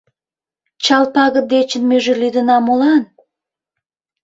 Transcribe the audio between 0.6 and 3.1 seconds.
Чал пагыт дечын меже лӱдына молан?